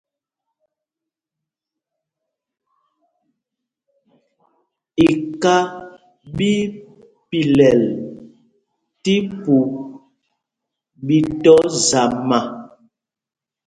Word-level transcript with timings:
Iká 5.09 5.55
ɓí 6.35 6.51
í 6.61 6.71
pilɛl 7.29 7.83
tí 9.03 9.13
pûp 9.41 9.69
ɓi 11.05 11.17
tɔ 11.43 11.55
zama. 11.87 12.39